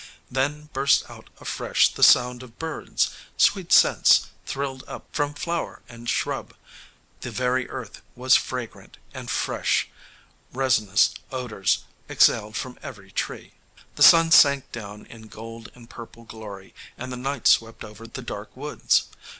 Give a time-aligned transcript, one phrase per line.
[0.31, 6.09] Then burst out afresh the songs of birds, sweet scents thrilled up from flower and
[6.09, 6.55] shrub,
[7.19, 9.89] the very earth was fragrant, and fresh,
[10.53, 13.53] resinous odors exhaled from every tree.
[13.95, 18.57] The sun sank down in gold and purple glory and night swept over the dark
[18.57, 19.03] woods.